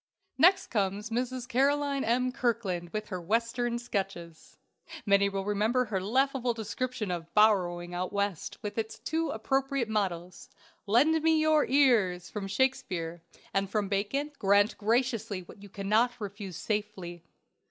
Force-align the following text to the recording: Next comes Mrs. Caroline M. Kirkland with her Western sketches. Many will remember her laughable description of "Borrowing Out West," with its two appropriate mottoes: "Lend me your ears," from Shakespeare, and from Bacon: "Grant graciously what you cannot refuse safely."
Next 0.39 0.65
comes 0.71 1.11
Mrs. 1.11 1.47
Caroline 1.47 2.03
M. 2.03 2.31
Kirkland 2.31 2.89
with 2.89 3.09
her 3.09 3.21
Western 3.21 3.77
sketches. 3.77 4.57
Many 5.05 5.29
will 5.29 5.45
remember 5.45 5.85
her 5.85 6.01
laughable 6.01 6.55
description 6.55 7.11
of 7.11 7.31
"Borrowing 7.35 7.93
Out 7.93 8.11
West," 8.11 8.57
with 8.63 8.79
its 8.79 8.97
two 8.97 9.29
appropriate 9.29 9.87
mottoes: 9.89 10.49
"Lend 10.87 11.21
me 11.21 11.39
your 11.39 11.67
ears," 11.67 12.31
from 12.31 12.47
Shakespeare, 12.47 13.21
and 13.53 13.69
from 13.69 13.89
Bacon: 13.89 14.31
"Grant 14.39 14.75
graciously 14.79 15.41
what 15.41 15.61
you 15.61 15.69
cannot 15.69 16.19
refuse 16.19 16.55
safely." 16.57 17.21